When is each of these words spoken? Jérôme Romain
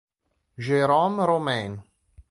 Jérôme 0.57 1.21
Romain 1.21 1.77